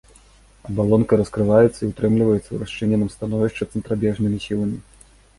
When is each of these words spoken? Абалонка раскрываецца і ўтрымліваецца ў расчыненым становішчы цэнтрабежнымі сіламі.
Абалонка 0.67 1.17
раскрываецца 1.19 1.75
і 1.81 1.89
ўтрымліваецца 1.91 2.41
ў 2.51 2.57
расчыненым 2.61 3.09
становішчы 3.15 3.67
цэнтрабежнымі 3.75 4.37
сіламі. 4.47 4.77